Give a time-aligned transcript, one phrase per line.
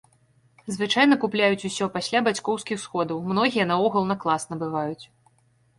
[0.75, 5.05] Звычайна купляюць усё пасля бацькоўскіх сходаў, многія наогул на клас набываюць.